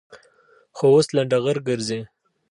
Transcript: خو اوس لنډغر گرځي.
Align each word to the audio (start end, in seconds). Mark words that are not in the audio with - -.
خو 0.75 0.85
اوس 0.93 1.07
لنډغر 1.15 1.57
گرځي. 1.67 1.99